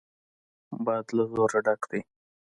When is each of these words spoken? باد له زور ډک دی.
باد 0.85 1.05
له 1.15 1.23
زور 1.33 1.51
ډک 1.65 1.81
دی. 1.91 2.01